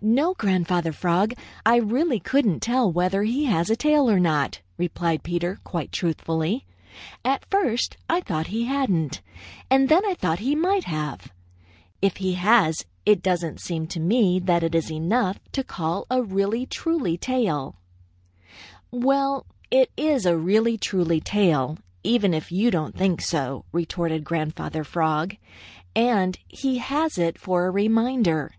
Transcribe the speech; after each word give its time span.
"No, 0.00 0.32
Grandfather 0.32 0.90
Frog. 0.90 1.34
I 1.66 1.76
really 1.76 2.18
couldn't 2.18 2.60
tell 2.60 2.90
whether 2.90 3.24
he 3.24 3.44
has 3.44 3.68
a 3.68 3.76
tail 3.76 4.10
or 4.10 4.18
not," 4.18 4.62
replied 4.78 5.22
Peter 5.22 5.58
quite 5.64 5.92
truthfully. 5.92 6.64
"At 7.26 7.44
first 7.50 7.98
I 8.08 8.22
thought 8.22 8.46
he 8.46 8.64
hadn't, 8.64 9.20
and 9.70 9.90
then 9.90 10.00
I 10.06 10.14
thought 10.14 10.38
he 10.38 10.54
might 10.54 10.84
have. 10.84 11.30
If 12.00 12.16
he 12.16 12.32
has, 12.36 12.86
it 13.04 13.22
doesn't 13.22 13.60
seem 13.60 13.86
to 13.88 14.00
me 14.00 14.38
that 14.38 14.62
it 14.62 14.74
is 14.74 14.90
enough 14.90 15.38
to 15.52 15.62
call 15.62 16.06
a 16.10 16.22
really 16.22 16.64
truly 16.64 17.18
tail." 17.18 17.76
"Well, 18.90 19.44
it 19.70 19.90
is 19.94 20.24
a 20.24 20.38
really 20.38 20.78
truly 20.78 21.20
tail, 21.20 21.76
even 22.02 22.32
if 22.32 22.50
you 22.50 22.70
don't 22.70 22.96
think 22.96 23.20
so," 23.20 23.66
retorted 23.72 24.24
Grandfather 24.24 24.84
Frog, 24.84 25.36
"and 25.94 26.38
he 26.48 26.78
has 26.78 27.18
it 27.18 27.38
for 27.38 27.66
a 27.66 27.70
reminder." 27.70 28.52